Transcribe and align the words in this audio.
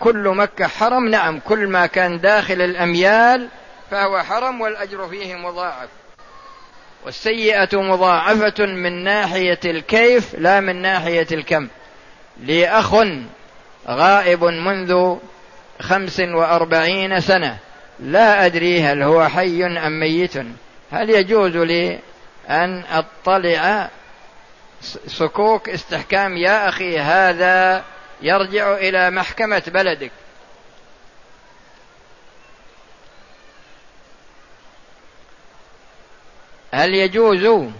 كل 0.00 0.28
مكة 0.28 0.66
حرم. 0.66 1.08
نعم 1.08 1.40
كل 1.40 1.68
ما 1.68 1.86
كان 1.86 2.20
داخل 2.20 2.62
الأميال 2.62 3.48
فهو 3.90 4.22
حرم 4.22 4.60
والأجر 4.60 5.08
فيه 5.08 5.34
مضاعف. 5.34 5.88
والسيئة 7.04 7.68
مضاعفة 7.82 8.66
من 8.66 9.04
ناحية 9.04 9.60
الكيف 9.64 10.34
لا 10.38 10.60
من 10.60 10.82
ناحية 10.82 11.26
الكم. 11.32 11.68
لي 12.40 12.68
أخ 12.68 12.94
غائب 13.88 14.44
منذ 14.44 15.16
خمس 15.80 16.20
وأربعين 16.20 17.20
سنة 17.20 17.56
لا 18.00 18.46
أدري 18.46 18.82
هل 18.82 19.02
هو 19.02 19.28
حي 19.28 19.66
أم 19.66 20.00
ميت. 20.00 20.36
هل 20.92 21.10
يجوز 21.10 21.56
لي 21.56 21.98
أن 22.50 22.82
أطلع 22.92 23.88
صكوك 25.06 25.68
استحكام 25.68 26.36
يا 26.36 26.68
أخي 26.68 26.98
هذا 26.98 27.84
يرجع 28.22 28.74
إلى 28.74 29.10
محكمة 29.10 29.62
بلدك. 29.66 30.12
هل 36.72 36.94
يجوز 36.94 37.70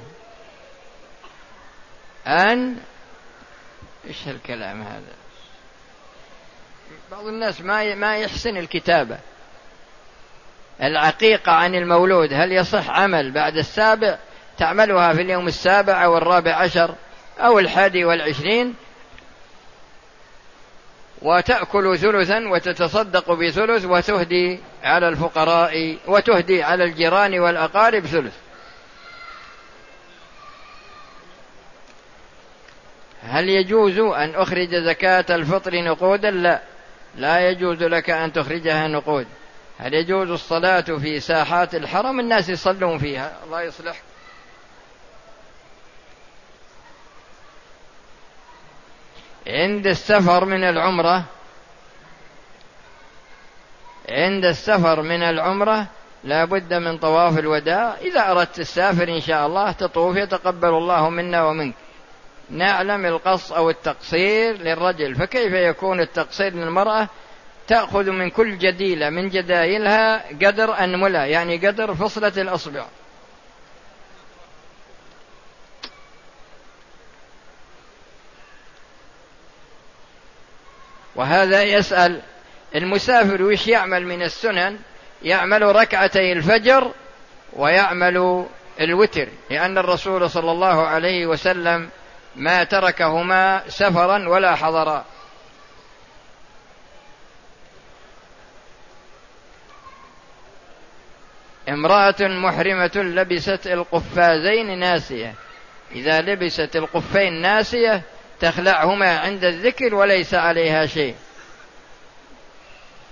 أن 2.26 2.76
إيش 4.06 4.28
الكلام 4.28 4.82
هذا؟ 4.82 5.14
بعض 7.10 7.26
الناس 7.26 7.60
ما 7.60 7.94
ما 7.94 8.18
يحسن 8.18 8.56
الكتابة. 8.56 9.18
العقيقة 10.82 11.52
عن 11.52 11.74
المولود 11.74 12.32
هل 12.32 12.52
يصح 12.52 12.90
عمل 12.90 13.30
بعد 13.30 13.56
السابع؟ 13.56 14.18
تعملها 14.58 15.12
في 15.12 15.22
اليوم 15.22 15.46
السابع 15.46 16.04
أو 16.04 16.18
الرابع 16.18 16.54
عشر 16.54 16.94
أو 17.38 17.58
الحادي 17.58 18.04
والعشرين؟ 18.04 18.74
وتأكل 21.22 21.98
ثلثا 21.98 22.48
وتتصدق 22.48 23.32
بثلث 23.32 23.84
وتهدي 23.84 24.60
على 24.82 25.08
الفقراء 25.08 25.96
وتهدي 26.06 26.62
على 26.62 26.84
الجيران 26.84 27.38
والأقارب 27.38 28.06
ثلث. 28.06 28.34
هل 33.22 33.48
يجوز 33.48 33.98
أن 33.98 34.34
أخرج 34.34 34.74
زكاة 34.74 35.24
الفطر 35.30 35.82
نقودا؟ 35.82 36.30
لا. 36.30 36.62
لا 37.16 37.50
يجوز 37.50 37.82
لك 37.82 38.10
أن 38.10 38.32
تخرجها 38.32 38.88
نقود. 38.88 39.26
هل 39.78 39.94
يجوز 39.94 40.30
الصلاة 40.30 40.80
في 40.80 41.20
ساحات 41.20 41.74
الحرم؟ 41.74 42.20
الناس 42.20 42.48
يصلون 42.48 42.98
فيها. 42.98 43.36
الله 43.44 43.62
يصلح 43.62 43.96
عند 49.46 49.86
السفر 49.86 50.44
من 50.44 50.64
العمرة 50.64 51.24
عند 54.08 54.44
السفر 54.44 55.02
من 55.02 55.22
العمرة 55.22 55.86
لا 56.24 56.44
بد 56.44 56.74
من 56.74 56.98
طواف 56.98 57.38
الوداع. 57.38 57.94
إذا 58.00 58.30
أردت 58.30 58.56
تسافر 58.56 59.08
إن 59.08 59.20
شاء 59.20 59.46
الله 59.46 59.72
تطوف 59.72 60.16
يتقبل 60.16 60.68
الله 60.68 61.10
منا 61.10 61.44
ومنك. 61.44 61.74
نعلم 62.50 63.06
القص 63.06 63.52
أو 63.52 63.70
التقصير 63.70 64.56
للرجل 64.56 65.14
فكيف 65.14 65.52
يكون 65.52 66.00
التقصير 66.00 66.54
للمرأة؟ 66.54 67.08
تأخذ 67.66 68.10
من 68.10 68.30
كل 68.30 68.58
جديلة 68.58 69.10
من 69.10 69.28
جدايلها 69.28 70.24
قدر 70.46 70.84
أنملة 70.84 71.24
يعني 71.24 71.66
قدر 71.66 71.94
فصلة 71.94 72.32
الأصبع. 72.36 72.84
وهذا 81.16 81.62
يسأل 81.62 82.20
المسافر 82.74 83.42
وش 83.42 83.66
يعمل 83.66 84.06
من 84.06 84.22
السنن؟ 84.22 84.78
يعمل 85.22 85.62
ركعتي 85.62 86.32
الفجر 86.32 86.92
ويعمل 87.52 88.46
الوتر 88.80 89.28
لأن 89.50 89.78
الرسول 89.78 90.30
صلى 90.30 90.50
الله 90.50 90.86
عليه 90.86 91.26
وسلم 91.26 91.90
ما 92.36 92.64
تركهما 92.64 93.62
سفرا 93.68 94.28
ولا 94.28 94.54
حضرا. 94.54 95.04
امرأة 101.68 102.14
محرمة 102.20 102.92
لبست 102.96 103.66
القفازين 103.66 104.78
ناسية. 104.78 105.34
إذا 105.92 106.20
لبست 106.20 106.76
القفين 106.76 107.32
ناسية 107.32 108.02
تخلعهما 108.40 109.18
عند 109.18 109.44
الذكر 109.44 109.94
وليس 109.94 110.34
عليها 110.34 110.86
شيء. 110.86 111.14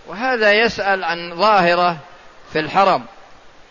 وهذا 0.07 0.53
يسأل 0.53 1.05
عن 1.05 1.35
ظاهرة 1.37 1.97
في 2.53 2.59
الحرم 2.59 3.05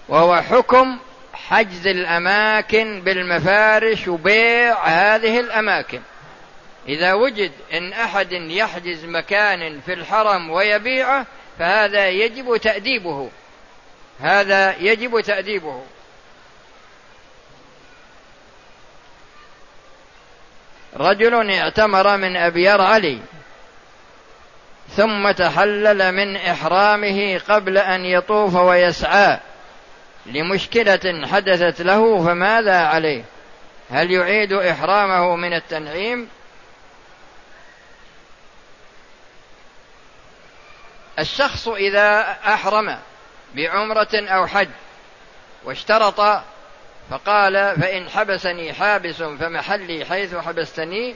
وهو 0.10 0.42
حكم 0.42 1.00
حجز 1.34 1.88
الأماكن 1.88 3.02
بالمفارش 3.02 4.08
وبيع 4.08 4.86
هذه 4.86 5.40
الأماكن. 5.40 6.02
إذا 6.88 7.14
وجد 7.14 7.52
إن 7.74 7.94
أحد 7.94 8.32
يحجز 8.32 9.06
مكان 9.06 9.80
في 9.82 9.94
الحرم 9.94 10.50
ويبيعه 10.50 11.26
فهذا 11.60 12.08
يجب 12.08 12.58
تأديبه. 12.58 13.30
هذا 14.20 14.78
يجب 14.78 15.22
تأديبه. 15.22 15.82
رجل 20.98 21.52
اعتمر 21.52 22.18
من 22.18 22.38
أبيار 22.38 22.82
علي 22.82 23.20
ثم 24.90 25.32
تحلل 25.32 26.12
من 26.12 26.36
إحرامه 26.36 27.42
قبل 27.50 27.78
أن 27.78 28.06
يطوف 28.06 28.56
ويسعى 28.56 29.40
لمشكلة 30.26 31.28
حدثت 31.28 31.82
له 31.82 32.26
فماذا 32.26 32.78
عليه؟ 32.78 33.24
هل 33.92 34.12
يعيد 34.12 34.54
إحرامه 34.54 35.36
من 35.36 35.54
التنعيم؟ 35.54 36.30
الشخص 41.20 41.68
إذا 41.68 42.38
أحرم 42.48 42.98
بعمرة 43.56 44.10
أو 44.14 44.48
حج 44.48 44.70
واشترط 45.64 46.44
فقال 47.10 47.82
فإن 47.82 48.10
حبسني 48.10 48.74
حابس 48.74 49.24
فمحلي 49.24 50.06
حيث 50.06 50.36
حبستني 50.36 51.16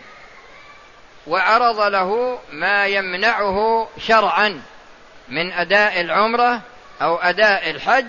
وعرض 1.28 1.80
له 1.80 2.40
ما 2.52 2.86
يمنعه 2.86 3.90
شرعا 4.00 4.62
من 5.30 5.52
أداء 5.52 6.02
العمرة 6.02 6.62
أو 7.02 7.16
أداء 7.16 7.70
الحج 7.70 8.06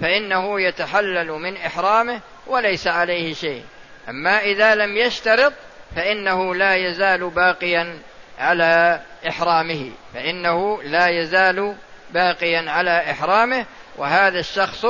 فإنه 0.00 0.60
يتحلل 0.60 1.32
من 1.32 1.56
إحرامه 1.56 2.20
وليس 2.46 2.86
عليه 2.86 3.34
شيء. 3.34 3.64
أما 4.08 4.40
إذا 4.40 4.74
لم 4.74 4.96
يشترط 4.96 5.52
فإنه 5.96 6.54
لا 6.54 6.74
يزال 6.74 7.30
باقيا 7.30 7.98
على 8.38 9.00
إحرامه 9.28 9.90
فإنه 10.14 10.82
لا 10.82 11.08
يزال 11.08 11.74
باقيا 12.10 12.70
على 12.70 13.10
إحرامه 13.10 13.66
وهذا 13.96 14.38
الشخص 14.38 14.86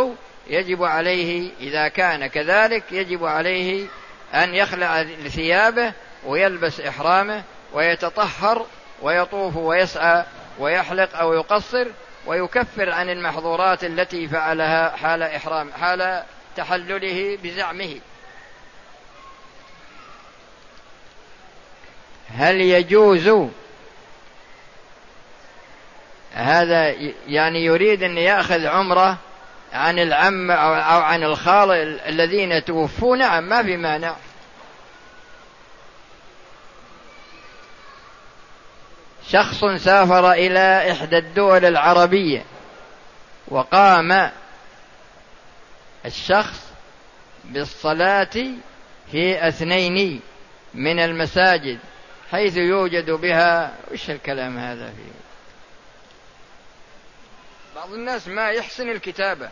يجب 0.48 0.84
عليه 0.84 1.50
إذا 1.60 1.88
كان 1.88 2.26
كذلك 2.26 2.92
يجب 2.92 3.24
عليه 3.24 3.86
أن 4.34 4.54
يخلع 4.54 5.02
ثيابه 5.28 5.92
ويلبس 6.26 6.80
إحرامه 6.80 7.42
ويتطهر 7.72 8.66
ويطوف 9.02 9.56
ويسعى 9.56 10.24
ويحلق 10.58 11.16
أو 11.18 11.32
يقصر 11.34 11.86
ويكفر 12.26 12.90
عن 12.90 13.10
المحظورات 13.10 13.84
التي 13.84 14.28
فعلها 14.28 14.96
حال 14.96 15.22
إحرام 15.22 15.72
حال 15.72 16.22
تحلله 16.56 17.38
بزعمه. 17.42 18.00
هل 22.28 22.60
يجوز؟ 22.60 23.48
هذا 26.32 26.94
يعني 27.28 27.64
يريد 27.64 28.02
أن 28.02 28.18
يأخذ 28.18 28.66
عمرة 28.66 29.18
عن 29.72 29.98
العم 29.98 30.50
أو 30.50 31.00
عن 31.00 31.22
الخال 31.22 32.00
الذين 32.00 32.64
توفوا 32.64 33.16
نعم 33.16 33.48
ما 33.48 33.62
في 33.62 33.76
مانع. 33.76 34.16
شخص 39.28 39.64
سافر 39.64 40.32
إلى 40.32 40.92
إحدى 40.92 41.18
الدول 41.18 41.64
العربية 41.64 42.44
وقام 43.48 44.30
الشخص 46.06 46.66
بالصلاة 47.44 48.46
في 49.12 49.48
أثنين 49.48 50.20
من 50.74 51.00
المساجد 51.00 51.78
حيث 52.30 52.56
يوجد 52.56 53.10
بها 53.10 53.74
وش 53.92 54.10
الكلام 54.10 54.58
هذا 54.58 54.86
فيه؟ 54.86 55.25
بعض 57.86 57.94
الناس 57.94 58.28
ما 58.28 58.50
يحسن 58.50 58.88
الكتابة. 58.88 59.50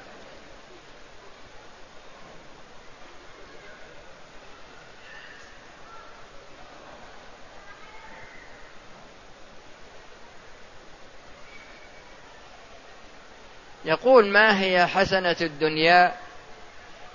يقول 13.84 14.26
ما 14.26 14.60
هي 14.60 14.86
حسنة 14.86 15.36
الدنيا 15.40 16.14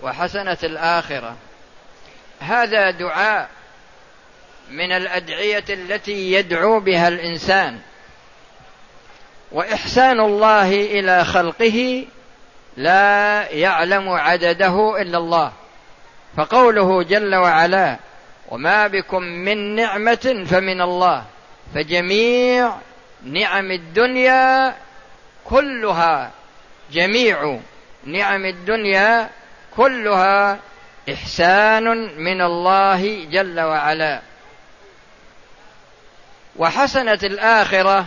وحسنة 0.01 0.57
الآخرة؟ 0.63 1.37
هذا 2.39 2.91
دعاء 2.91 3.49
من 4.69 4.91
الأدعية 4.91 5.65
التي 5.69 6.31
يدعو 6.31 6.79
بها 6.79 7.07
الإنسان. 7.07 7.81
وإحسان 9.51 10.19
الله 10.19 10.69
إلى 10.69 11.25
خلقه 11.25 12.05
لا 12.77 13.41
يعلم 13.49 14.09
عدده 14.09 15.01
إلا 15.01 15.17
الله. 15.17 15.51
فقوله 16.37 17.03
جل 17.03 17.35
وعلا 17.35 17.97
وما 18.49 18.87
بكم 18.87 19.23
من 19.23 19.75
نعمة 19.75 20.45
فمن 20.49 20.81
الله. 20.81 21.25
فجميع 21.75 22.71
نعم 23.23 23.71
الدنيا 23.71 24.75
كلها 25.45 26.31
جميع 26.91 27.59
نعم 28.05 28.45
الدنيا 28.45 29.29
كلها 29.77 30.57
إحسان 31.13 31.83
من 32.17 32.41
الله 32.41 33.25
جل 33.31 33.59
وعلا. 33.59 34.21
وحسنه 36.55 37.19
الآخرة 37.23 38.05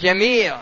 جميع 0.00 0.56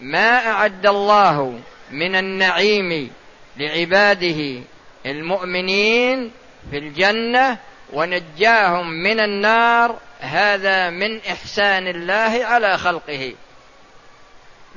ما 0.00 0.50
أعد 0.50 0.86
الله 0.86 1.60
من 1.90 2.16
النعيم 2.16 3.10
لعباده 3.56 4.62
المؤمنين 5.06 6.30
في 6.70 6.78
الجنة 6.78 7.58
ونجاهم 7.92 8.90
من 8.90 9.20
النار 9.20 9.98
هذا 10.20 10.90
من 10.90 11.20
إحسان 11.20 11.88
الله 11.88 12.44
على 12.44 12.78
خلقه. 12.78 13.34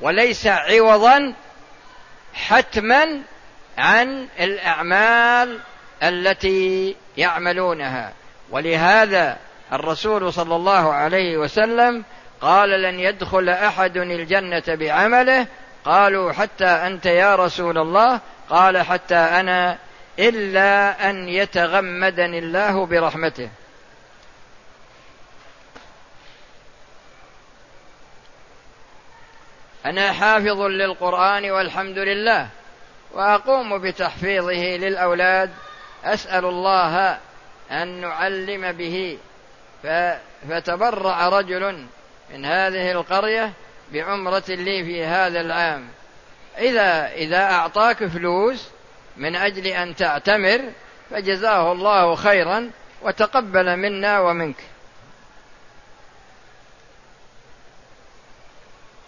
وليس 0.00 0.46
عوضا 0.46 1.34
حتما 2.34 3.22
عن 3.78 4.28
الأعمال 4.40 5.58
التي 6.02 6.96
يعملونها. 7.16 8.12
ولهذا 8.50 9.38
الرسول 9.72 10.32
صلى 10.32 10.56
الله 10.56 10.92
عليه 10.92 11.36
وسلم 11.36 12.04
قال 12.40 12.70
لن 12.82 13.00
يدخل 13.00 13.48
أحد 13.48 13.96
الجنة 13.96 14.62
بعمله. 14.68 15.46
قالوا 15.84 16.32
حتى 16.32 16.66
أنت 16.66 17.06
يا 17.06 17.36
رسول 17.36 17.78
الله. 17.78 18.20
قال 18.50 18.78
حتى 18.78 19.16
أنا 19.16 19.78
إلا 20.18 21.10
أن 21.10 21.28
يتغمدني 21.28 22.38
الله 22.38 22.86
برحمته. 22.86 23.48
أنا 29.86 30.12
حافظ 30.12 30.60
للقرآن 30.60 31.50
والحمد 31.50 31.98
لله 31.98 32.48
وأقوم 33.12 33.78
بتحفيظه 33.78 34.76
للأولاد. 34.76 35.50
أسأل 36.04 36.44
الله 36.44 37.18
أن 37.70 37.88
نعلم 38.00 38.72
به. 38.72 39.18
فتبرع 40.48 41.28
رجل 41.28 41.86
من 42.32 42.44
هذه 42.44 42.90
القرية 42.90 43.52
بعمرة 43.92 44.44
لي 44.48 44.84
في 44.84 45.04
هذا 45.04 45.40
العام. 45.40 45.88
إذا 46.58 47.12
إذا 47.12 47.42
أعطاك 47.42 48.06
فلوس 48.06 48.68
من 49.16 49.36
أجل 49.36 49.66
أن 49.66 49.96
تعتمر 49.96 50.60
فجزاه 51.10 51.72
الله 51.72 52.14
خيرا 52.14 52.70
وتقبل 53.02 53.76
منا 53.76 54.20
ومنك. 54.20 54.56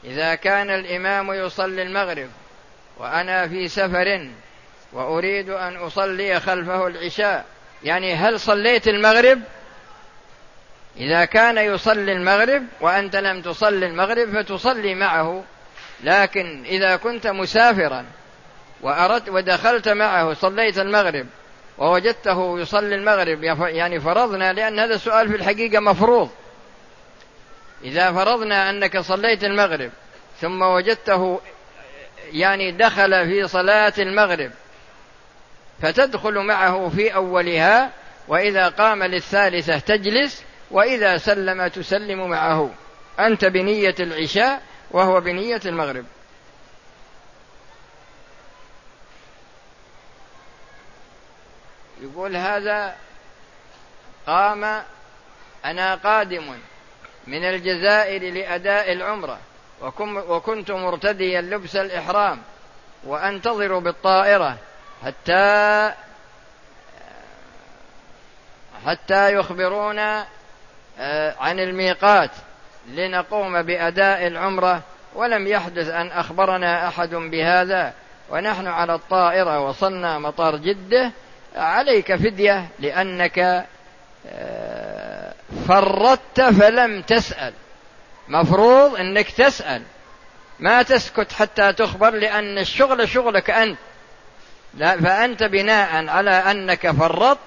إذا 0.04 0.34
كان 0.34 0.70
الإمام 0.70 1.32
يصلي 1.32 1.82
المغرب 1.82 2.28
وأنا 2.98 3.48
في 3.48 3.68
سفر 3.68 4.30
وأريد 4.92 5.50
أن 5.50 5.76
أصلي 5.76 6.40
خلفه 6.40 6.86
العشاء 6.86 7.44
يعني 7.84 8.14
هل 8.14 8.40
صليت 8.40 8.88
المغرب؟ 8.88 9.40
إذا 10.96 11.24
كان 11.24 11.58
يصلي 11.58 12.12
المغرب 12.12 12.62
وأنت 12.80 13.16
لم 13.16 13.42
تصلي 13.42 13.86
المغرب 13.86 14.42
فتصلي 14.42 14.94
معه. 14.94 15.44
لكن 16.04 16.64
إذا 16.64 16.96
كنت 16.96 17.26
مسافرا 17.26 18.04
وأردت 18.80 19.28
ودخلت 19.28 19.88
معه 19.88 20.34
صليت 20.34 20.78
المغرب 20.78 21.26
ووجدته 21.78 22.60
يصلي 22.60 22.94
المغرب 22.94 23.44
يعني 23.60 24.00
فرضنا 24.00 24.52
لأن 24.52 24.78
هذا 24.78 24.94
السؤال 24.94 25.28
في 25.28 25.36
الحقيقة 25.36 25.80
مفروض. 25.80 26.30
إذا 27.84 28.12
فرضنا 28.12 28.70
أنك 28.70 28.98
صليت 28.98 29.44
المغرب 29.44 29.90
ثم 30.40 30.62
وجدته 30.62 31.40
يعني 32.32 32.72
دخل 32.72 33.26
في 33.26 33.48
صلاة 33.48 33.92
المغرب 33.98 34.50
فتدخل 35.82 36.38
معه 36.38 36.88
في 36.88 37.14
أولها 37.14 37.90
وإذا 38.28 38.68
قام 38.68 39.02
للثالثة 39.02 39.78
تجلس 39.78 40.44
وإذا 40.70 41.18
سلم 41.18 41.66
تسلم 41.66 42.30
معه. 42.30 42.70
أنت 43.20 43.44
بنية 43.44 43.94
العشاء 44.00 44.62
وهو 44.90 45.20
بنية 45.20 45.60
المغرب. 45.66 46.04
يقول 52.00 52.36
هذا 52.36 52.96
قام 54.26 54.82
أنا 55.64 55.94
قادم 55.94 56.54
من 57.26 57.44
الجزائر 57.44 58.32
لأداء 58.32 58.92
العمرة 58.92 59.38
وكنت 60.06 60.70
مرتديا 60.70 61.40
لبس 61.40 61.76
الإحرام 61.76 62.42
وأنتظر 63.04 63.78
بالطائرة 63.78 64.58
حتى 65.04 65.92
حتى 68.86 69.34
يخبرونا 69.34 70.26
عن 71.40 71.60
الميقات 71.60 72.30
لنقوم 72.88 73.62
بأداء 73.62 74.26
العمرة 74.26 74.82
ولم 75.14 75.46
يحدث 75.46 75.88
أن 75.88 76.06
أخبرنا 76.06 76.88
أحد 76.88 77.14
بهذا. 77.14 77.92
ونحن 78.30 78.66
على 78.66 78.94
الطائرة 78.94 79.60
وصلنا 79.60 80.18
مطار 80.18 80.56
جدة. 80.56 81.12
عليك 81.56 82.14
فدية 82.14 82.68
لأنك 82.78 83.66
آه، 84.26 85.34
فرطت 85.68 86.40
فلم 86.40 87.02
تسأل. 87.02 87.52
مفروض 88.28 88.96
أنك 88.96 89.30
تسأل. 89.30 89.82
ما 90.58 90.82
تسكت 90.82 91.32
حتى 91.32 91.72
تخبر 91.72 92.10
لأن 92.10 92.58
الشغل 92.58 93.08
شغلك 93.08 93.50
أنت. 93.50 93.78
لا 94.74 94.96
فأنت 95.00 95.42
بناء 95.42 96.08
على 96.08 96.30
أنك 96.30 96.90
فرطت 96.90 97.38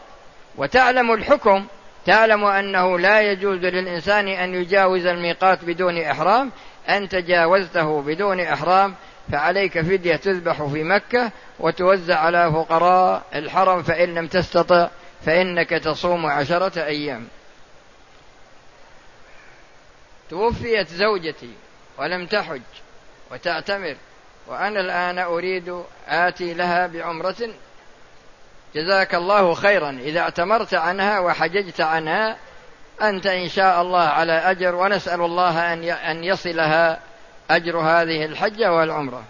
وتعلم 0.56 1.14
الحكم. 1.14 1.66
تعلم 2.06 2.46
أنه 2.46 3.00
لا 3.00 3.22
يجوز 3.22 3.58
للإنسان 3.58 4.28
أن 4.28 4.56
يجاوز 4.56 5.06
الميقات 5.06 5.66
بدون 5.66 5.98
إحرام. 5.98 6.52
أنت 6.90 7.16
جاوزته 7.16 8.02
بدون 8.02 8.40
إحرام 8.40 8.96
فعليك 9.32 9.82
فدية 9.82 10.16
تذبح 10.16 10.64
في 10.64 10.84
مكة 10.84 11.32
وتوزع 11.60 12.20
على 12.20 12.52
فقراء 12.52 13.24
الحرم 13.36 13.84
فإن 13.84 14.16
لم 14.16 14.28
تستطع 14.28 14.90
فإنك 15.26 15.70
تصوم 15.70 16.26
عشرة 16.26 16.86
أيام. 16.86 17.28
توفيت 20.30 20.88
زوجتي 20.88 21.54
ولم 21.98 22.26
تحج 22.26 22.62
وتعتمر 23.32 23.96
وأنا 24.48 24.80
الآن 24.80 25.20
أريد 25.20 25.84
آتي 26.08 26.54
لها 26.54 26.88
بعمرة 26.88 27.50
جزاك 28.76 29.16
الله 29.16 29.54
خيرا. 29.54 29.90
إذا 29.90 30.20
اعتمرت 30.20 30.74
عنها 30.74 31.20
وحججت 31.20 31.82
عنها 31.82 32.38
أنت 33.02 33.28
إن 33.28 33.50
شاء 33.50 33.82
الله 33.82 34.04
على 34.04 34.34
أجر 34.34 34.76
ونسأل 34.76 35.22
الله 35.22 35.74
أن 36.12 36.24
يصلها 36.24 37.00
أجر 37.50 37.78
هذه 37.78 38.26
الحجة 38.26 38.74
والعمرة. 38.74 39.24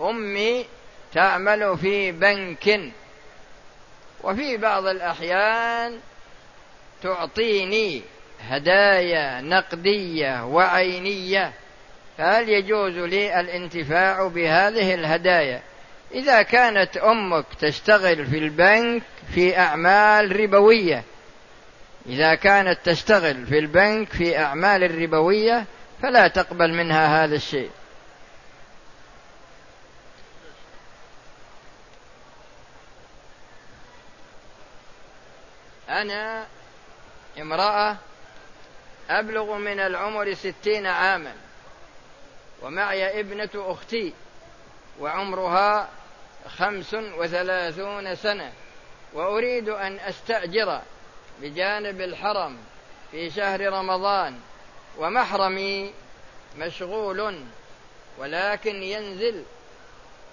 أمي 0.00 0.66
تعمل 1.14 1.78
في 1.78 2.12
بنك 2.12 2.92
وفي 4.22 4.56
بعض 4.56 4.86
الأحيان 4.86 6.00
تعطيني 7.02 8.02
هدايا 8.40 9.40
نقدية 9.40 10.44
وعينية. 10.44 11.52
فهل 12.18 12.48
يجوز 12.48 12.92
لي 12.92 13.40
الانتفاع 13.40 14.26
بهذه 14.26 14.94
الهدايا؟ 14.94 15.62
إذا 16.14 16.42
كانت 16.42 16.96
أمك 16.96 17.44
تشتغل 17.60 18.26
في 18.26 18.38
البنك 18.38 19.02
في 19.34 19.58
أعمال 19.58 20.40
ربوية 20.40 21.04
إذا 22.06 22.34
كانت 22.34 22.78
تشتغل 22.84 23.46
في 23.46 23.58
البنك 23.58 24.08
في 24.08 24.38
أعمال 24.38 24.84
الربوية 24.84 25.64
فلا 26.02 26.28
تقبل 26.28 26.74
منها 26.74 27.24
هذا 27.24 27.34
الشيء. 27.34 27.70
أنا 35.88 36.46
امرأة 37.40 37.96
أبلغ 39.10 39.56
من 39.58 39.80
العمر 39.80 40.34
ستين 40.34 40.86
عاما. 40.86 41.32
ومعي 42.62 43.20
ابنة 43.20 43.50
أختي 43.54 44.12
وعمرها 45.00 45.88
خمس 46.48 46.94
وثلاثون 46.94 48.14
سنة 48.14 48.52
وأريد 49.14 49.68
أن 49.68 49.98
أستأجر 49.98 50.80
بجانب 51.40 52.00
الحرم 52.00 52.58
في 53.10 53.30
شهر 53.30 53.72
رمضان 53.72 54.40
ومحرمي 54.98 55.92
مشغول 56.58 57.44
ولكن 58.18 58.82
ينزل 58.82 59.44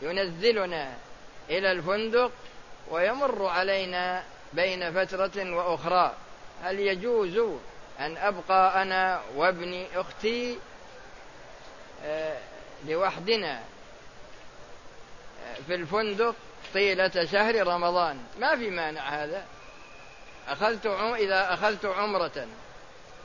ينزلنا 0.02 0.98
إلى 1.50 1.72
الفندق 1.72 2.32
ويمر 2.92 3.46
علينا 3.46 4.24
بين 4.54 4.94
فترة 4.94 5.56
وأخرى. 5.56 6.14
هل 6.64 6.80
يجوز 6.80 7.38
أن 8.00 8.18
أبقى 8.18 8.82
أنا 8.82 9.22
وابن 9.36 9.86
أختي 9.96 10.58
لوحدنا 12.86 13.60
آه، 15.46 15.56
في 15.68 15.76
الفندق 15.76 16.36
طيلة 16.74 17.26
شهر 17.26 17.68
رمضان. 17.68 18.24
ما 18.40 18.56
في 18.56 18.70
مانع 18.70 19.02
هذا. 19.02 19.46
أخذت 20.48 20.86
إذا 21.16 21.54
أخذت 21.54 21.86
عمرة 21.86 22.48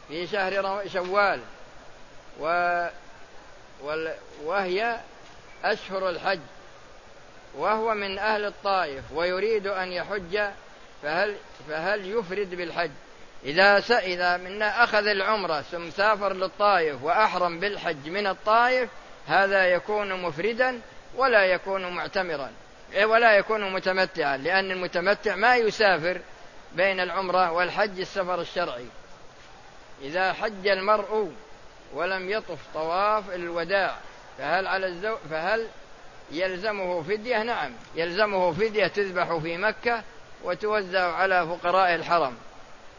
في 0.09 0.27
شهر 0.27 0.83
شوال 0.89 1.41
و 2.41 2.87
وهي 4.45 5.01
أشهر 5.65 6.09
الحج. 6.09 6.41
وهو 7.57 7.95
من 7.95 8.19
أهل 8.19 8.45
الطائف 8.45 9.05
ويريد 9.13 9.67
أن 9.67 9.93
يحج 9.93 10.41
فهل 11.03 11.37
فهل 11.69 12.11
يفرد 12.11 12.55
بالحج؟ 12.55 12.91
إذا. 13.45 13.99
إذا 13.99 14.37
منا 14.37 14.85
أخذ 14.85 15.07
العمرة 15.07 15.61
ثم 15.61 15.91
سافر 15.91 16.33
للطائف 16.33 17.03
وأحرم 17.03 17.61
بالحج 17.61 18.09
من 18.09 18.27
الطائف 18.27 18.91
هذا 19.27 19.67
يكون 19.67 20.23
مفردا 20.23 20.81
ولا 21.17 21.45
يكون 21.45 21.95
معتمرا. 21.95 22.51
إيه، 22.93 23.05
ولا 23.05 23.33
يكون 23.33 23.73
متمتعا 23.73 24.37
لأن 24.37 24.71
المتمتع 24.71 25.35
ما 25.35 25.57
يسافر 25.57 26.21
بين 26.73 27.01
العمرة 27.01 27.53
والحج 27.53 28.01
السفر 28.01 28.41
الشرعي. 28.41 28.87
إذا 30.03 30.33
حج 30.33 30.69
المرء 30.69 31.33
ولم 31.95 32.31
يطف 32.31 32.59
طواف 32.75 33.31
الوداع 33.35 33.97
فهل 34.39 34.67
على 34.67 34.87
الزو 34.87 35.17
فهل 35.31 35.67
يلزمه 36.31 37.03
فدية؟ 37.03 37.43
نعم 37.43 37.73
يلزمه 37.95 38.53
فدية 38.53 38.87
تذبح 38.87 39.37
في 39.37 39.57
مكة 39.57 40.03
وتوزع 40.45 41.13
على 41.13 41.47
فقراء 41.47 41.95
الحرم. 41.95 42.37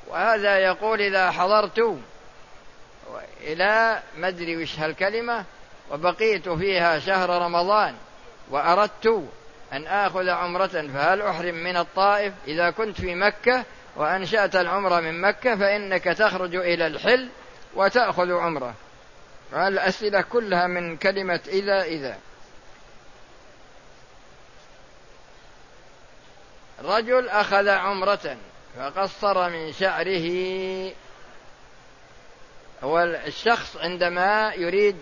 وهذا 0.07 0.57
يقول 0.57 1.01
إذا 1.01 1.31
حضرت 1.31 2.00
إلى 3.41 4.01
مدري 4.17 4.57
وش 4.57 4.79
هالكلمة 4.79 5.45
وبقيت 5.91 6.50
فيها 6.50 7.00
شهر 7.00 7.29
رمضان 7.29 7.95
وأردت 8.50 9.29
أن 9.74 9.88
آخذ 9.88 10.29
عمرة 10.29 10.67
فهل 10.67 11.21
أحرم 11.21 11.55
من 11.55 11.77
الطائف؟ 11.77 12.33
إذا 12.47 12.69
كنت 12.69 13.01
في 13.01 13.15
مكة 13.15 13.63
وأنشأت 13.95 14.55
العمرة 14.55 15.00
من 15.00 15.21
مكة 15.21 15.55
فإنك 15.55 16.03
تخرج 16.03 16.55
إلى 16.55 16.88
الحل 16.88 17.29
وتأخذ 17.75 18.31
عمرة. 18.31 18.74
الأسئلة 19.53 20.21
كلها 20.21 20.67
من 20.67 20.97
كلمة 20.97 21.39
إذا 21.47 21.83
إذا. 21.83 22.17
رجل 26.83 27.29
أخذ 27.29 27.69
عمرة 27.69 28.38
فقصر 28.77 29.50
من 29.50 29.72
شعره. 29.72 30.91
هو 32.84 33.00
الشخص 33.03 33.77
عندما 33.77 34.53
يريد 34.53 34.98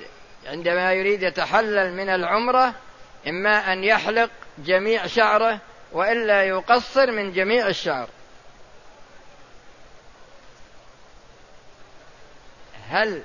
عندما 0.47 0.93
يريد 0.93 1.23
يتحلل 1.23 1.93
من 1.93 2.09
العمرة 2.09 2.73
إما 3.27 3.73
أن 3.73 3.83
يحلق 3.83 4.29
جميع 4.57 5.07
شعره 5.07 5.59
وإلا 5.91 6.43
يقصر 6.43 7.11
من 7.11 7.33
جميع 7.33 7.67
الشعر. 7.67 8.09
هل 12.89 13.23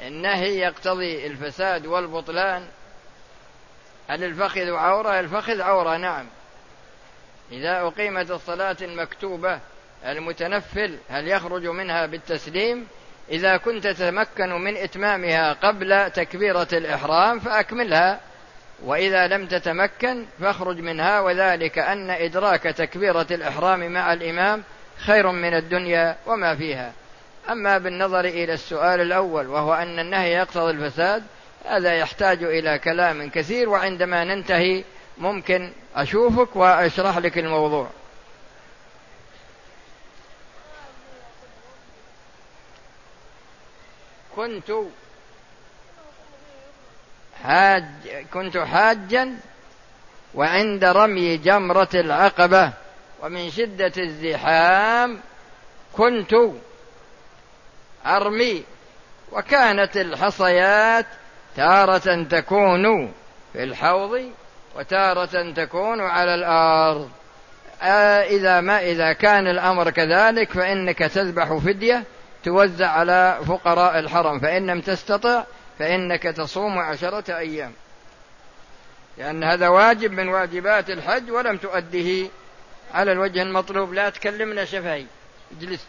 النهي 0.00 0.58
يقتضي 0.58 1.26
الفساد 1.26 1.86
والبطلان؟ 1.86 2.68
هل 4.08 4.24
الفخذ 4.24 4.70
عورة؟ 4.70 5.20
الفخذ 5.20 5.60
عورة 5.60 5.96
نعم. 5.96 6.26
إذا 7.52 7.80
أقيمت 7.80 8.30
الصلاة 8.30 8.76
المكتوبة 8.82 9.60
المتنفل 10.06 10.98
هل 11.08 11.28
يخرج 11.28 11.66
منها 11.66 12.06
بالتسليم؟ 12.06 12.86
إذا 13.30 13.56
كنت 13.56 13.86
تتمكن 13.86 14.48
من 14.48 14.76
إتمامها 14.76 15.52
قبل 15.52 16.10
تكبيرة 16.10 16.68
الإحرام 16.72 17.40
فأكملها 17.40 18.20
وإذا 18.84 19.26
لم 19.26 19.46
تتمكن 19.46 20.24
فاخرج 20.40 20.80
منها 20.80 21.20
وذلك 21.20 21.78
أن 21.78 22.10
إدراك 22.10 22.62
تكبيرة 22.62 23.26
الإحرام 23.30 23.92
مع 23.92 24.12
الإمام 24.12 24.62
خير 24.98 25.32
من 25.32 25.54
الدنيا 25.54 26.16
وما 26.26 26.56
فيها. 26.56 26.92
أما 27.50 27.78
بالنظر 27.78 28.24
إلى 28.24 28.52
السؤال 28.52 29.00
الأول 29.00 29.46
وهو 29.46 29.74
أن 29.74 29.98
النهي 29.98 30.32
يقتضي 30.32 30.70
الفساد 30.70 31.22
هذا 31.68 31.94
يحتاج 31.94 32.42
إلى 32.42 32.78
كلام 32.78 33.30
كثير 33.30 33.68
وعندما 33.68 34.24
ننتهي 34.24 34.84
ممكن 35.18 35.72
أشوفك 35.94 36.56
وأشرح 36.56 37.18
لك 37.18 37.38
الموضوع. 37.38 37.88
كنت 44.36 44.72
حاج 47.44 47.84
كنت 48.32 48.58
حاجا 48.58 49.36
وعند 50.34 50.84
رمي 50.84 51.36
جمرة 51.36 51.88
العقبة 51.94 52.72
ومن 53.22 53.50
شدة 53.50 53.92
الزحام 53.98 55.20
كنت 55.92 56.34
أرمي 58.06 58.64
وكانت 59.32 59.96
الحصيات 59.96 61.06
تارة 61.56 62.22
تكون 62.22 63.12
في 63.52 63.62
الحوض 63.64 64.30
وتارة 64.76 65.52
تكون 65.52 66.00
على 66.00 66.34
الأرض. 66.34 67.10
آه 67.82 68.22
إذا 68.22 68.60
ما 68.60 68.82
إذا 68.82 69.12
كان 69.12 69.46
الأمر 69.46 69.90
كذلك 69.90 70.52
فإنك 70.52 70.98
تذبح 70.98 71.56
فدية 71.56 72.04
توزع 72.44 72.88
على 72.88 73.38
فقراء 73.48 73.98
الحرم. 73.98 74.40
فإن 74.40 74.66
لم 74.66 74.80
تستطع 74.80 75.44
فإنك 75.78 76.22
تصوم 76.22 76.78
عشرة 76.78 77.36
أيام. 77.36 77.72
لأن 79.18 79.44
هذا 79.44 79.68
واجب 79.68 80.12
من 80.12 80.28
واجبات 80.28 80.90
الحج 80.90 81.30
ولم 81.30 81.56
تؤديه 81.56 82.28
على 82.94 83.12
الوجه 83.12 83.42
المطلوب 83.42 83.92
لا 83.92 84.10
تكلمنا 84.10 84.64
شفهي. 84.64 85.06
اجلس. 85.58 85.86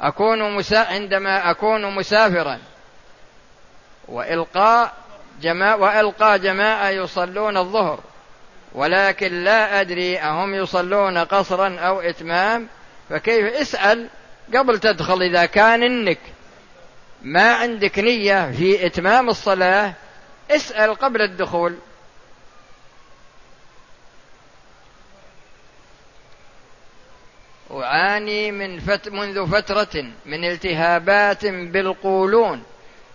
أكون 0.00 0.56
مسا 0.56 0.78
عندما 0.78 1.50
أكون 1.50 1.94
مسافرا 1.94 2.58
وإلقاء 4.08 5.01
جماعة 5.42 5.76
وألقى 5.76 6.38
جماعة 6.38 6.88
يصلون 6.88 7.56
الظهر 7.56 8.00
ولكن 8.74 9.44
لا 9.44 9.80
أدري 9.80 10.18
أهم 10.18 10.54
يصلون 10.54 11.18
قصرا 11.18 11.78
أو 11.78 12.00
إتمام 12.00 12.68
فكيف 13.10 13.54
اسأل 13.54 14.08
قبل 14.54 14.78
تدخل 14.78 15.22
إذا 15.22 15.46
كان 15.46 15.82
إنك 15.82 16.18
ما 17.22 17.54
عندك 17.54 17.98
نية 17.98 18.52
في 18.52 18.86
إتمام 18.86 19.28
الصلاة 19.28 19.94
اسأل 20.50 20.94
قبل 20.94 21.22
الدخول. 21.22 21.76
أعاني 27.72 28.52
من 28.52 28.80
فت 28.80 29.08
منذ 29.08 29.46
فترة 29.46 30.04
من 30.26 30.44
التهابات 30.44 31.46
بالقولون. 31.46 32.62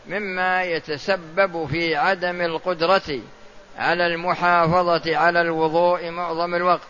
مما 0.10 0.64
يتسبب 0.64 1.66
في 1.66 1.96
عدم 1.96 2.42
القدرة 2.42 3.20
على 3.78 4.08
المحافظة 4.08 5.18
على 5.18 5.42
الوضوء 5.42 6.10
معظم 6.10 6.56
الوقت 6.56 6.88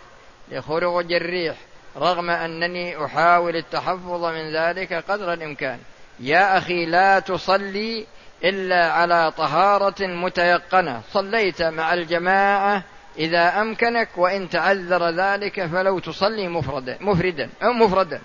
لخروج 0.52 1.14
الريح 1.14 1.56
رغم 1.98 2.30
أنني 2.30 3.06
أحاول 3.06 3.56
التحفظ 3.56 4.26
من 4.26 4.56
ذلك 4.56 4.94
قدر 4.94 5.34
الإمكان. 5.34 5.80
يا 6.20 6.58
أخي 6.58 6.86
لا 6.86 7.20
تصلي 7.20 8.06
إلا 8.44 8.92
على 8.92 9.32
طهارة 9.38 10.08
متيقنة. 10.08 11.02
صليت 11.12 11.62
مع 11.62 11.94
الجماعة 11.94 12.84
إذا 13.18 13.62
أمكنك 13.62 14.10
وإن 14.18 14.50
تعذر 14.50 15.10
ذلك 15.10 15.66
فلو 15.66 16.00
تصلي 16.00 16.48
مفردا 16.48 16.98
مفردا 17.02 17.50
أو 17.64 17.74
مفردا. 17.74 18.22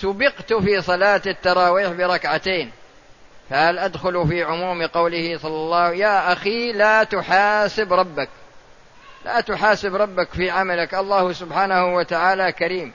سبقت 0.00 0.52
في 0.52 0.82
صلاة 0.82 1.22
التراويح 1.26 1.92
بركعتين. 1.92 2.70
فهل 3.50 3.78
أدخل 3.78 4.28
في 4.28 4.42
عموم 4.42 4.86
قوله 4.86 5.38
صلى 5.38 5.54
الله 5.54 5.92
يا 5.94 6.32
أخي 6.32 6.72
لا 6.72 7.04
تحاسب 7.04 7.92
ربك 7.92 8.28
لا 9.24 9.40
تحاسب 9.40 9.94
ربك 9.94 10.28
في 10.28 10.50
عملك 10.50 10.94
الله 10.94 11.32
سبحانه 11.32 11.94
وتعالى 11.94 12.52
كريم. 12.52 12.92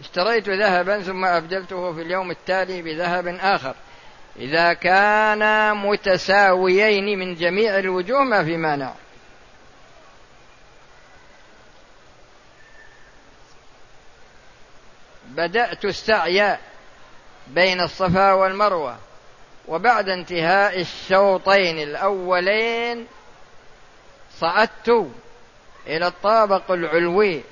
اشتريت 0.00 0.48
ذهبا 0.48 1.02
ثم 1.02 1.24
أبدلته 1.24 1.92
في 1.92 2.02
اليوم 2.02 2.30
التالي 2.30 2.82
بذهب 2.82 3.26
آخر. 3.26 3.74
إذا 4.36 4.72
كانا 4.72 5.74
متساويين 5.74 7.18
من 7.18 7.34
جميع 7.34 7.78
الوجوه 7.78 8.24
ما 8.24 8.44
في 8.44 8.56
مانع. 8.56 8.92
بدأت 15.30 15.84
السعي 15.84 16.56
بين 17.46 17.80
الصفا 17.80 18.32
والمروة 18.32 18.96
وبعد 19.68 20.08
انتهاء 20.08 20.80
الشوطين 20.80 21.78
الأولين 21.78 23.06
صعدت 24.38 25.10
إلى 25.86 26.06
الطابق 26.06 26.70
العلوي 26.70 27.42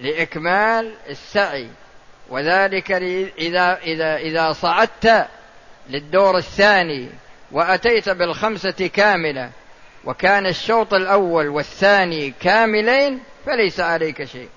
لإكمال 0.00 0.94
السعي. 1.08 1.68
وذلك 2.28 2.92
إذا 3.38 3.78
إذا 3.78 4.16
إذا 4.16 4.52
صعدت 4.52 5.26
للدور 5.88 6.36
الثاني 6.36 7.08
وأتيت 7.52 8.08
بالخمسة 8.08 8.90
كاملة 8.94 9.50
وكان 10.04 10.46
الشوط 10.46 10.94
الأول 10.94 11.48
والثاني 11.48 12.34
كاملين 12.40 13.20
فليس 13.46 13.80
عليك 13.80 14.24
شيء. 14.24 14.48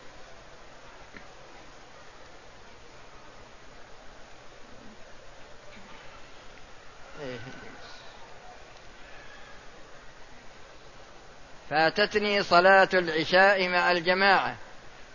فاتتني 11.74 12.44
صلاة 12.44 12.90
العشاء 12.94 13.68
مع 13.70 13.92
الجماعة 13.92 14.56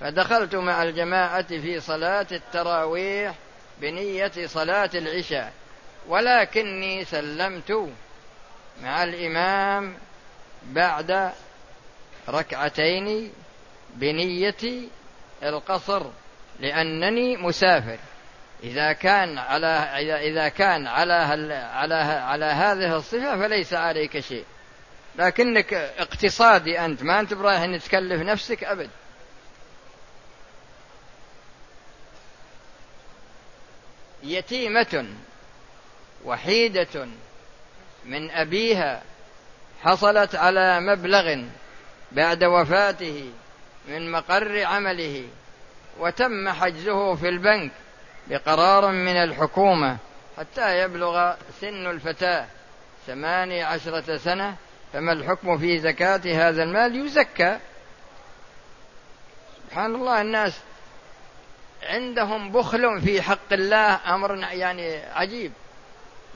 فدخلت 0.00 0.55
مع 0.55 0.83
الجماعة 0.83 1.47
في 1.47 1.81
صلاة 1.81 2.27
التراويح 2.33 3.35
بنية 3.81 4.33
صلاة 4.47 4.91
العشاء 4.95 5.53
ولكني 6.09 7.05
سلمت 7.05 7.88
مع 8.83 9.05
الإمام 9.05 9.95
بعد 10.62 11.33
ركعتين 12.29 13.33
بنية 13.95 14.88
القصر 15.43 16.03
لأنني 16.61 17.37
مسافر. 17.37 17.99
إذا 18.65 18.93
كان 18.93 19.38
على 19.38 19.67
إذا 20.31 20.49
كان 20.49 20.87
على 20.87 21.12
على 21.73 21.95
على 21.95 22.45
هذه 22.45 22.97
الصفة 22.97 23.37
فليس 23.37 23.75
عليك 23.75 24.21
شيء. 24.21 24.45
لكنك 25.19 25.75
اقتصادي 25.75 26.81
أنت. 26.81 27.03
ما 27.03 27.21
أنت 27.21 27.35
برايح 27.35 27.61
أن 27.61 27.81
تكلف 27.81 28.23
نفسك 28.23 28.65
أبد. 28.65 28.91
يتيمة 34.23 35.07
وحيدة 36.25 37.07
من 38.05 38.31
أبيها 38.31 39.03
حصلت 39.83 40.35
على 40.35 40.81
مبلغ 40.81 41.45
بعد 42.13 42.45
وفاته 42.45 43.33
من 43.89 44.13
مقر 44.13 44.65
عمله 44.65 45.29
وتم 45.99 46.49
حجزه 46.49 47.15
في 47.15 47.29
البنك 47.29 47.71
بقرار 48.27 48.93
من 48.93 49.17
الحكومة 49.17 49.97
حتى 50.39 50.83
يبلغ 50.83 51.35
سن 51.61 51.87
الفتاة 51.87 52.47
ثماني 53.07 53.63
عشرة 53.63 54.17
سنة 54.17 54.57
فما 54.92 55.12
الحكم 55.12 55.59
في 55.59 55.78
زكاة 55.78 56.21
هذا 56.26 56.62
المال 56.62 57.07
يزكى؟ 57.07 57.59
سبحان 59.66 59.94
الله 59.94 60.20
الناس 60.20 60.61
عندهم 61.83 62.53
بخل 62.53 63.01
في 63.01 63.22
حق 63.22 63.53
الله 63.53 64.14
أمر 64.14 64.37
يعني 64.37 64.96
عجيب. 64.96 65.53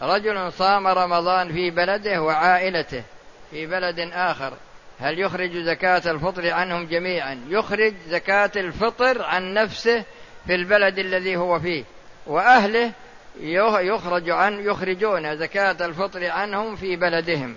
رجل 0.02 0.52
صام 0.52 0.86
رمضان 0.86 1.52
في 1.52 1.70
بلده 1.70 2.22
وعائلته 2.22 3.02
في 3.50 3.66
بلد 3.66 3.98
آخر 4.12 4.52
هل 5.00 5.18
يخرج 5.18 5.56
زكاة 5.56 6.10
الفطر 6.10 6.50
عنهم 6.50 6.86
جميعا؟ 6.86 7.40
يخرج 7.48 7.94
زكاة 8.08 8.50
الفطر 8.56 9.22
عن 9.22 9.54
نفسه 9.54 10.04
في 10.46 10.54
البلد 10.54 10.98
الذي 10.98 11.36
هو 11.36 11.60
فيه 11.60 11.84
وأهله 12.26 12.92
يخرج 13.40 14.30
عن 14.30 14.60
يخرجون 14.64 15.36
زكاة 15.36 15.76
الفطر 15.86 16.30
عنهم 16.30 16.76
في 16.76 16.96
بلدهم. 16.96 17.56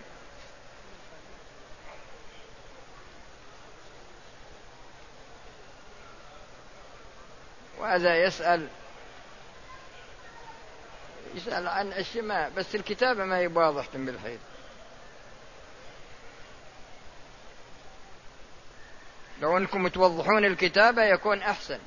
وهذا 7.85 8.15
يسأل 8.15 8.67
يسأل 11.35 11.67
عن 11.67 11.93
الشماء 11.93 12.51
بس 12.57 12.75
الكتابة 12.75 13.25
ما 13.25 13.37
هي 13.37 13.47
واضحة 13.47 13.89
بالحيط 13.93 14.39
لو 19.41 19.57
أنكم 19.57 19.87
توضحون 19.87 20.45
الكتابة 20.45 21.03
يكون 21.03 21.41
أحسن. 21.41 21.79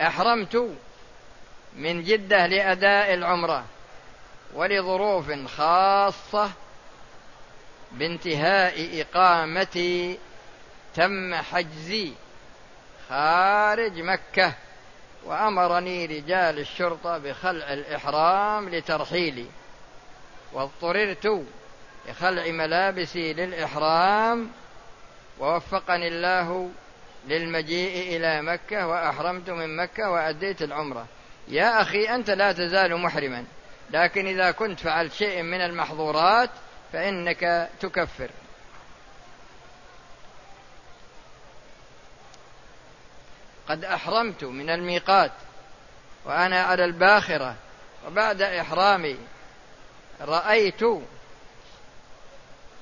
أحرمت 0.00 0.76
من 1.76 2.02
جدة 2.02 2.46
لأداء 2.46 3.14
العمرة 3.14 3.64
ولظروف 4.54 5.32
خاصة 5.46 6.50
بانتهاء 7.92 9.00
إقامتي 9.00 10.18
تم 10.94 11.34
حجزي 11.34 12.12
خارج 13.08 14.00
مكة 14.00 14.52
وأمرني 15.24 16.06
رجال 16.06 16.58
الشرطة 16.58 17.18
بخلع 17.18 17.72
الإحرام 17.72 18.68
لترحيلي 18.68 19.46
واضطررت 20.52 21.44
لخلع 22.08 22.50
ملابسي 22.50 23.32
للإحرام 23.32 24.50
ووفقني 25.38 26.08
الله 26.08 26.70
للمجيء 27.26 28.16
إلى 28.16 28.42
مكة 28.42 28.86
وأحرمت 28.86 29.50
من 29.50 29.76
مكة 29.76 30.10
وأديت 30.10 30.62
العمرة. 30.62 31.06
يا 31.48 31.82
أخي 31.82 32.04
أنت 32.14 32.30
لا 32.30 32.52
تزال 32.52 32.96
محرما 32.96 33.44
لكن 33.90 34.26
إذا 34.26 34.50
كنت 34.50 34.80
فعلت 34.80 35.12
شيء 35.12 35.42
من 35.42 35.60
المحظورات 35.60 36.50
فإنك 36.92 37.70
تكفر. 37.80 38.30
قد 43.68 43.84
أحرمت 43.84 44.44
من 44.44 44.70
الميقات 44.70 45.32
وأنا 46.24 46.62
على 46.62 46.84
الباخرة 46.84 47.54
وبعد 48.06 48.42
إحرامي 48.42 49.16
رأيت 50.20 50.80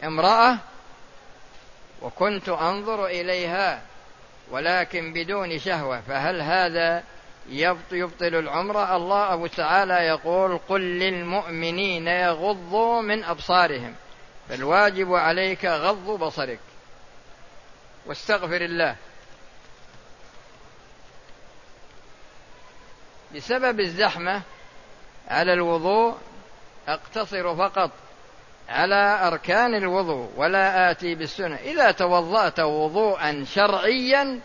امرأة 0.04 0.58
وكنت 2.02 2.48
أنظر 2.48 3.06
إليها 3.06 3.82
ولكن 4.50 5.12
بدون 5.12 5.58
شهوة 5.58 6.00
فهل 6.00 6.42
هذا 6.42 7.02
يبطل 7.92 8.34
العمرة 8.34 8.96
الله 8.96 9.32
أبو 9.32 9.46
تعالى 9.46 9.94
يقول 9.94 10.58
قل 10.68 10.80
للمؤمنين 10.80 12.08
يغضوا 12.08 13.02
من 13.02 13.24
أبصارهم 13.24 13.94
فالواجب 14.48 15.14
عليك 15.14 15.64
غض 15.64 16.10
بصرك. 16.10 16.58
واستغفر 18.06 18.60
الله. 18.60 18.96
بسبب 23.34 23.80
الزحمة 23.80 24.42
على 25.28 25.52
الوضوء 25.52 26.16
أقتصر 26.88 27.56
فقط 27.56 27.90
على 28.68 29.26
أركان 29.26 29.74
الوضوء 29.74 30.30
ولا 30.36 30.90
آتي 30.90 31.14
بالسنة. 31.14 31.56
إذا 31.56 31.90
توضأت 31.90 32.60
وضوءا 32.60 33.44
شرعيا 33.54 34.40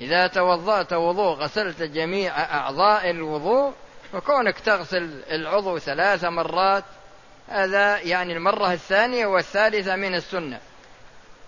إذا 0.00 0.26
توضأت 0.26 0.92
وضوء 0.92 1.34
غسلت 1.34 1.82
جميع 1.82 2.40
أعضاء 2.56 3.10
الوضوء 3.10 3.72
فكونك 4.12 4.58
تغسل 4.58 5.22
العضو 5.30 5.78
ثلاث 5.78 6.24
مرات 6.24 6.84
هذا 7.48 7.98
يعني 7.98 8.32
المرة 8.32 8.72
الثانية 8.72 9.26
والثالثة 9.26 9.96
من 9.96 10.14
السنة. 10.14 10.60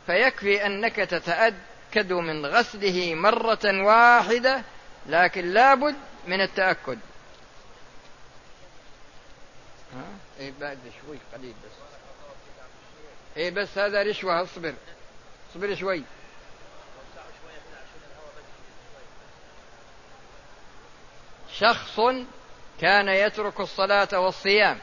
فيكفي 0.06 0.66
أنك 0.66 0.96
تتأكد 0.96 2.12
من 2.12 2.46
غسله 2.46 3.14
مرة 3.14 3.84
واحدة 3.84 4.62
لكن 5.06 5.52
لابد 5.52 5.94
من 6.28 6.40
التأكد. 6.40 6.98
ها؟ 9.94 10.04
إيه 10.40 10.52
بعد 10.60 10.78
شوي 11.00 11.18
قليل 11.34 11.54
بس. 11.64 11.72
إيه 13.36 13.50
بس 13.50 13.78
هذا 13.78 14.02
رشوة 14.02 14.42
اصبر. 14.42 14.74
اصبر 15.50 15.74
شوي. 15.74 16.02
شخص 21.52 22.00
كان 22.80 23.08
يترك 23.08 23.60
الصلاة 23.60 24.20
والصيام 24.20 24.78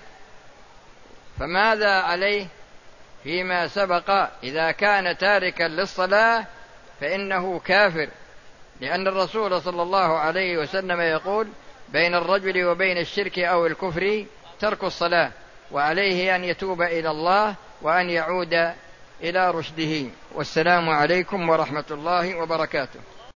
فماذا 1.40 1.92
عليه؟ 1.92 2.48
فيما 3.24 3.68
سبق 3.68 4.30
إذا 4.44 4.72
كان 4.72 5.18
تاركا 5.18 5.64
للصلاة 5.64 6.46
فإنه 7.00 7.60
كافر. 7.60 8.10
لأن 8.82 9.08
الرسول 9.08 9.62
صلى 9.62 9.82
الله 9.82 10.18
عليه 10.18 10.58
وسلم 10.58 11.02
يقول 11.02 11.48
بين 11.90 12.16
الرجل 12.16 12.66
وبين 12.66 12.98
الشرك 12.98 13.40
أو 13.40 13.66
الكفر 13.66 14.26
ترك 14.60 14.84
الصلاة 14.84 15.32
وعليه 15.72 16.36
أن 16.36 16.44
يتوب 16.44 16.82
إلى 16.82 17.12
الله 17.12 17.56
وأن 17.82 18.10
يعود 18.10 18.54
إلى 19.24 19.52
رشده. 19.52 20.10
والسلام 20.36 20.90
عليكم 20.90 21.50
ورحمة 21.50 21.86
الله 21.92 22.36
وبركاته. 22.36 23.00